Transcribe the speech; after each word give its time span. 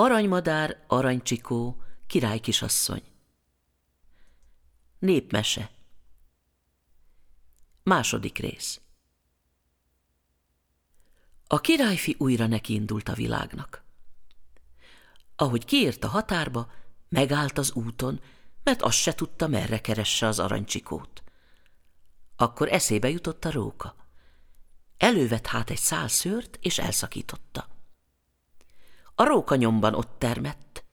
Aranymadár, 0.00 0.84
aranycsikó, 0.86 1.82
király 2.06 2.38
kisasszony. 2.38 3.02
Népmese. 4.98 5.70
Második 7.82 8.38
rész. 8.38 8.80
A 11.46 11.60
királyfi 11.60 12.14
újra 12.18 12.46
nekiindult 12.46 13.08
a 13.08 13.12
világnak. 13.12 13.82
Ahogy 15.36 15.64
kiért 15.64 16.04
a 16.04 16.08
határba, 16.08 16.72
megállt 17.08 17.58
az 17.58 17.72
úton, 17.72 18.20
mert 18.62 18.82
azt 18.82 18.98
se 18.98 19.14
tudta, 19.14 19.46
merre 19.46 19.80
keresse 19.80 20.26
az 20.26 20.38
aranycsikót. 20.38 21.22
Akkor 22.36 22.72
eszébe 22.72 23.10
jutott 23.10 23.44
a 23.44 23.50
róka. 23.50 23.94
Elővett 24.96 25.46
hát 25.46 25.70
egy 25.70 25.78
szál 25.78 26.08
szőrt, 26.08 26.58
és 26.60 26.78
elszakította. 26.78 27.79
A 29.20 29.24
róka 29.24 29.54
nyomban 29.54 29.94
ott 29.94 30.14
termett. 30.18 30.84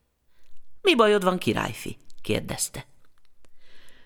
Mi 0.81 0.95
bajod 0.95 1.23
van, 1.23 1.37
királyfi? 1.37 1.97
kérdezte. 2.21 2.85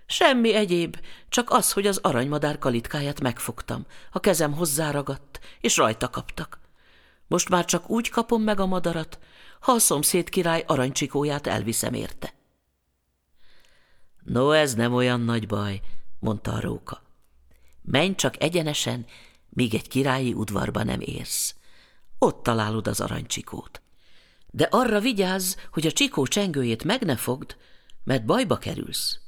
Semmi 0.05 0.53
egyéb, 0.53 0.97
csak 1.29 1.49
az, 1.49 1.71
hogy 1.71 1.87
az 1.87 1.97
aranymadár 1.97 2.57
kalitkáját 2.57 3.21
megfogtam. 3.21 3.85
A 4.11 4.19
kezem 4.19 4.53
hozzáragadt, 4.53 5.39
és 5.61 5.77
rajta 5.77 6.09
kaptak. 6.09 6.59
Most 7.27 7.49
már 7.49 7.65
csak 7.65 7.89
úgy 7.89 8.09
kapom 8.09 8.41
meg 8.41 8.59
a 8.59 8.65
madarat, 8.65 9.19
ha 9.59 9.71
a 9.71 9.79
szomszéd 9.79 10.29
király 10.29 10.63
aranycsikóját 10.67 11.47
elviszem 11.47 11.93
érte. 11.93 12.33
No, 14.23 14.51
ez 14.51 14.73
nem 14.73 14.93
olyan 14.93 15.21
nagy 15.21 15.47
baj, 15.47 15.81
mondta 16.19 16.53
a 16.53 16.61
róka. 16.61 17.01
Menj 17.81 18.15
csak 18.15 18.41
egyenesen, 18.41 19.05
míg 19.49 19.75
egy 19.75 19.87
királyi 19.87 20.33
udvarba 20.33 20.83
nem 20.83 20.99
érsz. 20.99 21.55
Ott 22.17 22.43
találod 22.43 22.87
az 22.87 22.99
aranycsikót. 22.99 23.81
De 24.51 24.67
arra 24.71 24.99
vigyázz, 24.99 25.55
hogy 25.71 25.87
a 25.87 25.91
csikó 25.91 26.25
csengőjét 26.25 26.83
meg 26.83 27.01
ne 27.01 27.15
fogd, 27.15 27.55
mert 28.03 28.25
bajba 28.25 28.57
kerülsz. 28.57 29.19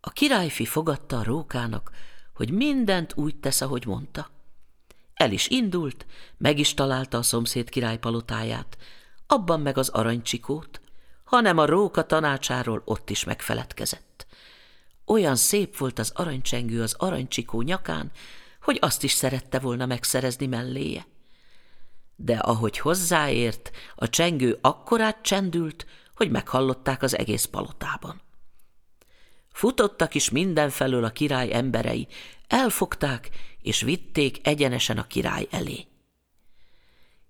A 0.00 0.10
királyfi 0.10 0.64
fogadta 0.64 1.18
a 1.18 1.24
rókának, 1.24 1.90
hogy 2.34 2.50
mindent 2.50 3.12
úgy 3.16 3.36
tesz, 3.36 3.60
ahogy 3.60 3.86
mondta. 3.86 4.30
El 5.14 5.32
is 5.32 5.48
indult, 5.48 6.06
meg 6.36 6.58
is 6.58 6.74
találta 6.74 7.18
a 7.18 7.22
szomszéd 7.22 7.68
király 7.68 7.98
palotáját, 7.98 8.76
abban 9.26 9.60
meg 9.60 9.78
az 9.78 9.88
aranycsikót, 9.88 10.80
hanem 11.24 11.58
a 11.58 11.66
róka 11.66 12.06
tanácsáról 12.06 12.82
ott 12.84 13.10
is 13.10 13.24
megfeledkezett. 13.24 14.26
Olyan 15.04 15.36
szép 15.36 15.76
volt 15.76 15.98
az 15.98 16.12
aranycsengő 16.14 16.82
az 16.82 16.94
aranycsikó 16.98 17.62
nyakán, 17.62 18.10
hogy 18.60 18.78
azt 18.80 19.02
is 19.02 19.12
szerette 19.12 19.58
volna 19.58 19.86
megszerezni 19.86 20.46
melléje. 20.46 21.06
De 22.16 22.36
ahogy 22.36 22.78
hozzáért, 22.78 23.70
a 23.94 24.08
csengő 24.08 24.58
akkorát 24.60 25.22
csendült, 25.22 25.86
hogy 26.14 26.30
meghallották 26.30 27.02
az 27.02 27.16
egész 27.16 27.44
palotában. 27.44 28.20
Futottak 29.52 30.14
is 30.14 30.30
mindenfelől 30.30 31.04
a 31.04 31.10
király 31.10 31.52
emberei, 31.52 32.08
elfogták 32.46 33.30
és 33.62 33.80
vitték 33.80 34.46
egyenesen 34.46 34.98
a 34.98 35.06
király 35.06 35.46
elé. 35.50 35.86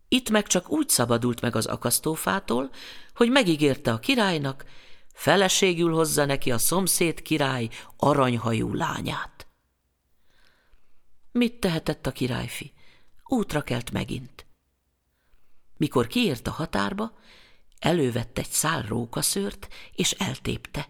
Itt 0.09 0.31
meg 0.31 0.47
csak 0.47 0.71
úgy 0.71 0.89
szabadult 0.89 1.41
meg 1.41 1.57
az 1.57 1.67
akasztófától, 1.67 2.71
hogy 3.15 3.31
megígérte 3.31 3.93
a 3.93 3.99
királynak, 3.99 4.65
feleségül 5.13 5.95
hozza 5.95 6.25
neki 6.25 6.53
a 6.53 6.59
szomszéd 6.59 7.23
király 7.23 7.69
aranyhajú 7.97 8.75
lányát. 8.75 9.47
Mit 11.33 11.61
tehetett 11.61 12.07
a 12.07 12.13
királyfi? 12.13 12.73
Útra 13.25 13.63
kelt 13.63 13.91
megint. 13.91 14.46
Mikor 15.77 16.07
kiért 16.07 16.47
a 16.47 16.51
határba, 16.51 17.19
elővett 17.79 18.39
egy 18.39 18.51
szál 18.51 18.83
rókaszőrt, 18.83 19.69
és 19.93 20.11
eltépte. 20.13 20.89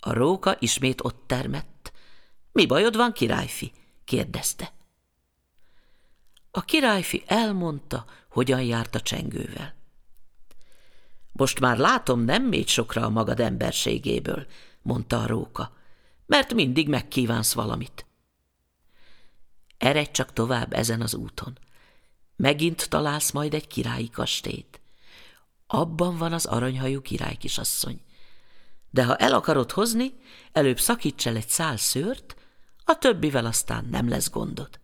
A 0.00 0.12
róka 0.12 0.56
ismét 0.58 1.04
ott 1.04 1.22
termett. 1.26 1.92
Mi 2.52 2.66
bajod 2.66 2.96
van, 2.96 3.12
királyfi? 3.12 3.72
kérdezte. 4.04 4.72
A 6.50 6.64
királyfi 6.64 7.22
elmondta, 7.26 8.04
hogyan 8.28 8.62
járt 8.62 8.94
a 8.94 9.00
csengővel. 9.00 9.74
Most 11.32 11.60
már 11.60 11.78
látom, 11.78 12.20
nem 12.20 12.44
mégy 12.44 12.68
sokra 12.68 13.02
a 13.02 13.08
magad 13.08 13.40
emberségéből, 13.40 14.46
mondta 14.82 15.22
a 15.22 15.26
róka, 15.26 15.76
mert 16.26 16.54
mindig 16.54 16.88
megkívánsz 16.88 17.52
valamit. 17.52 18.06
Eredj 19.78 20.10
csak 20.10 20.32
tovább 20.32 20.72
ezen 20.72 21.00
az 21.00 21.14
úton. 21.14 21.58
Megint 22.36 22.88
találsz 22.88 23.30
majd 23.30 23.54
egy 23.54 23.66
királyi 23.66 24.10
kastélyt. 24.10 24.80
Abban 25.66 26.16
van 26.16 26.32
az 26.32 26.46
aranyhajú 26.46 27.00
király 27.00 27.36
kisasszony 27.36 28.00
de 28.96 29.04
ha 29.04 29.16
el 29.16 29.32
akarod 29.34 29.70
hozni, 29.70 30.14
előbb 30.52 30.78
szakíts 30.78 31.26
el 31.26 31.36
egy 31.36 31.48
szál 31.48 31.76
szőrt, 31.76 32.36
a 32.84 32.98
többivel 32.98 33.46
aztán 33.46 33.84
nem 33.90 34.08
lesz 34.08 34.30
gondod. 34.30 34.80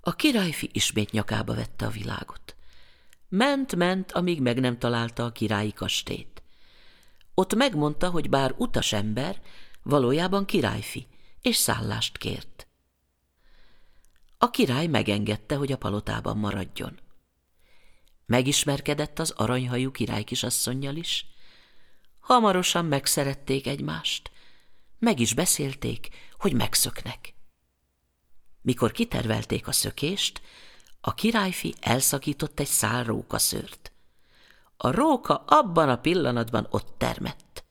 A 0.00 0.14
királyfi 0.14 0.70
ismét 0.72 1.10
nyakába 1.10 1.54
vette 1.54 1.86
a 1.86 1.90
világot. 1.90 2.56
Ment-ment, 3.28 4.12
amíg 4.12 4.40
meg 4.40 4.60
nem 4.60 4.78
találta 4.78 5.24
a 5.24 5.32
királyi 5.32 5.72
kastét. 5.72 6.42
Ott 7.34 7.54
megmondta, 7.54 8.10
hogy 8.10 8.28
bár 8.28 8.54
utas 8.56 8.92
ember, 8.92 9.40
valójában 9.82 10.44
királyfi, 10.44 11.06
és 11.40 11.56
szállást 11.56 12.18
kért. 12.18 12.66
A 14.44 14.50
király 14.50 14.86
megengedte, 14.86 15.56
hogy 15.56 15.72
a 15.72 15.76
palotában 15.76 16.36
maradjon. 16.36 17.00
Megismerkedett 18.26 19.18
az 19.18 19.30
aranyhajú 19.30 19.90
királykisasszonynal 19.90 20.96
is, 20.96 21.26
Hamarosan 22.20 22.84
megszerették 22.84 23.66
egymást. 23.66 24.30
Meg 24.98 25.20
is 25.20 25.34
beszélték, 25.34 26.08
hogy 26.38 26.52
megszöknek. 26.52 27.34
Mikor 28.60 28.92
kitervelték 28.92 29.66
a 29.66 29.72
szökést, 29.72 30.42
a 31.00 31.14
királyfi 31.14 31.74
elszakított 31.80 32.60
egy 32.60 32.66
szál 32.66 33.04
rókaszőrt. 33.04 33.92
A 34.76 34.90
róka 34.90 35.44
abban 35.46 35.88
a 35.88 36.00
pillanatban 36.00 36.66
ott 36.70 36.94
termett. 36.98 37.64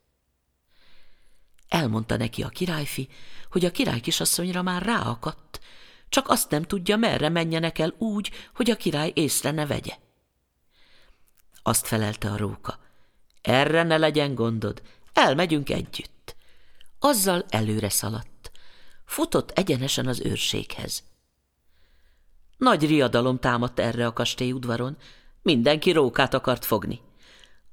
Elmondta 1.68 2.18
neki 2.18 2.44
a 2.44 2.50
királyfi, 2.50 3.08
hogy 3.52 3.66
a 3.66 3.72
király 3.72 4.00
kisasszonyra 4.00 4.62
már 4.62 4.82
ráakadt, 4.82 5.53
csak 6.14 6.30
azt 6.30 6.50
nem 6.50 6.64
tudja, 6.64 6.98
merre 6.98 7.30
menjenek 7.30 7.80
el 7.80 7.94
úgy, 7.98 8.32
hogy 8.56 8.70
a 8.70 8.76
király 8.76 9.12
észre 9.16 9.52
ne 9.52 9.66
vegye. 9.66 9.94
Azt 11.64 11.88
felelte 11.88 12.32
a 12.32 12.38
róka, 12.38 12.80
erre 13.42 13.84
ne 13.84 13.98
legyen 13.98 14.36
gondod, 14.36 14.82
elmegyünk 15.14 15.70
együtt. 15.70 16.36
Azzal 17.00 17.46
előre 17.50 17.90
szaladt. 17.90 18.52
Futott 19.06 19.52
egyenesen 19.52 20.08
az 20.08 20.20
őrséghez. 20.20 21.04
Nagy 22.58 22.88
riadalom 22.88 23.40
támadt 23.40 23.80
erre 23.80 24.06
a 24.06 24.14
kastély 24.14 24.52
udvaron, 24.52 24.98
mindenki 25.42 25.92
rókát 25.92 26.34
akart 26.34 26.66
fogni. 26.66 27.02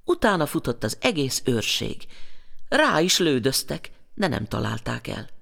Utána 0.05 0.47
futott 0.47 0.85
az 0.85 0.97
egész 1.01 1.43
őrség. 1.45 2.07
Rá 2.69 3.01
is 3.01 3.19
lődöztek, 3.19 3.91
de 4.15 4.27
nem 4.29 4.45
találták 4.47 5.07
el. 5.07 5.40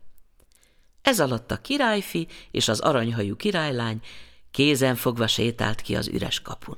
Ez 1.08 1.20
alatt 1.20 1.50
a 1.50 1.60
királyfi 1.60 2.26
és 2.50 2.68
az 2.68 2.80
aranyhajú 2.80 3.36
királylány 3.36 4.00
kézen 4.50 4.94
fogva 4.94 5.26
sétált 5.26 5.80
ki 5.80 5.96
az 5.96 6.08
üres 6.08 6.40
kapun. 6.40 6.76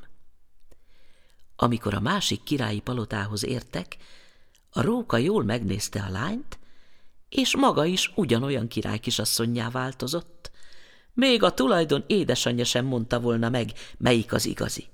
Amikor 1.56 1.94
a 1.94 2.00
másik 2.00 2.42
királyi 2.42 2.80
palotához 2.80 3.44
értek, 3.44 3.96
a 4.70 4.82
róka 4.82 5.16
jól 5.16 5.44
megnézte 5.44 6.02
a 6.02 6.10
lányt, 6.10 6.58
és 7.28 7.56
maga 7.56 7.84
is 7.84 8.12
ugyanolyan 8.14 8.69
király 8.69 8.98
kisasszonyjá 8.98 9.70
változott. 9.70 10.50
Még 11.12 11.42
a 11.42 11.54
tulajdon 11.54 12.04
édesanyja 12.06 12.64
sem 12.64 12.84
mondta 12.84 13.20
volna 13.20 13.48
meg, 13.48 13.72
melyik 13.98 14.32
az 14.32 14.46
igazi. 14.46 14.88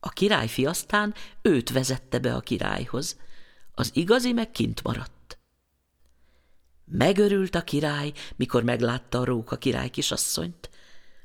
A 0.00 0.08
királyfi 0.08 0.66
aztán 0.66 1.14
őt 1.42 1.70
vezette 1.70 2.18
be 2.18 2.34
a 2.34 2.40
királyhoz, 2.40 3.20
az 3.74 3.90
igazi 3.92 4.32
meg 4.32 4.50
kint 4.50 4.82
maradt. 4.82 5.23
Megörült 6.84 7.54
a 7.54 7.62
király, 7.62 8.12
mikor 8.36 8.62
meglátta 8.62 9.18
a 9.18 9.24
róka 9.24 9.56
király 9.56 9.90
kisasszonyt, 9.90 10.70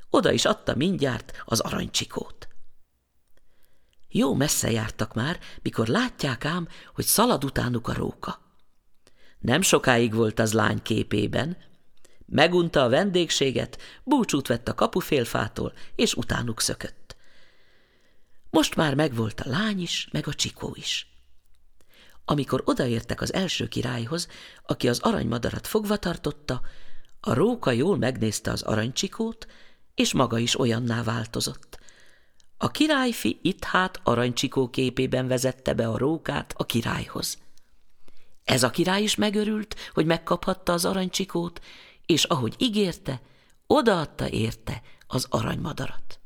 oda 0.10 0.32
is 0.32 0.46
adta 0.46 0.76
mindjárt 0.76 1.44
az 1.46 1.60
aranycsikót. 1.60 2.48
Jó 4.10 4.34
messze 4.34 4.72
jártak 4.72 5.14
már, 5.14 5.40
mikor 5.62 5.88
látják 5.88 6.46
ám, 6.46 6.68
hogy 6.94 7.06
szalad 7.06 7.44
utánuk 7.44 7.88
a 7.88 7.94
róka. 7.94 8.42
Nem 9.40 9.62
sokáig 9.62 10.14
volt 10.14 10.40
az 10.40 10.54
lány 10.54 10.82
képében. 10.82 11.58
Megunta 12.26 12.84
a 12.84 12.90
vendégséget, 12.90 13.82
búcsút 14.04 14.48
vett 14.48 14.68
a 14.68 14.76
kapufélfától, 14.76 15.74
és 15.96 16.14
utánuk 16.14 16.62
szökött. 16.62 17.16
Most 18.50 18.76
már 18.76 18.96
megvolt 18.96 19.40
a 19.40 19.50
lány 19.50 19.82
is, 19.82 20.08
meg 20.12 20.28
a 20.28 20.34
csikó 20.34 20.74
is. 20.78 21.19
Amikor 22.30 22.62
odaértek 22.66 23.22
az 23.22 23.34
első 23.34 23.68
királyhoz, 23.68 24.28
aki 24.66 24.90
az 24.90 25.00
aranymadarat 25.00 25.68
fogva 25.68 25.98
tartotta, 25.98 26.62
a 27.20 27.34
róka 27.34 27.72
jól 27.72 27.98
megnézte 27.98 28.52
az 28.52 28.62
aranycsikót, 28.62 29.48
és 29.96 30.14
maga 30.14 30.38
is 30.38 30.60
olyanná 30.60 31.04
változott. 31.04 31.80
A 32.58 32.72
királyfi 32.72 33.40
itt 33.42 33.64
hát 33.64 34.00
aranycsikó 34.04 34.70
képében 34.70 35.28
vezette 35.28 35.74
be 35.74 35.88
a 35.88 35.98
rókát 35.98 36.54
a 36.58 36.66
királyhoz. 36.66 37.38
Ez 38.44 38.64
a 38.64 38.70
király 38.70 39.04
is 39.04 39.16
megörült, 39.16 39.76
hogy 39.94 40.06
megkaphatta 40.06 40.74
az 40.74 40.86
aranycsikót, 40.86 41.62
és 42.06 42.24
ahogy 42.24 42.56
ígérte, 42.58 43.22
odaadta 43.68 44.30
érte 44.30 44.82
az 45.08 45.28
aranymadarat. 45.30 46.19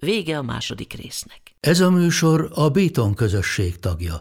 Vége 0.00 0.38
a 0.38 0.42
második 0.42 0.92
résznek. 0.92 1.40
Ez 1.60 1.80
a 1.80 1.90
műsor 1.90 2.50
a 2.54 2.68
Béton 2.68 3.14
közösség 3.14 3.78
tagja. 3.78 4.16